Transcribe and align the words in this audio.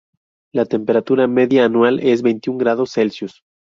La 0.51 0.65
temperatura 0.65 1.27
media 1.27 1.63
anual 1.65 1.99
es 1.99 2.23
veintiún 2.23 2.57
grados 2.57 2.91
Celsius. 2.93 3.43